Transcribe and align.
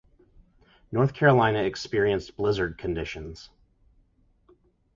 North 0.91 1.13
Carolina 1.13 1.61
experienced 1.61 2.35
blizzard 2.35 2.75
conditions. 2.79 3.51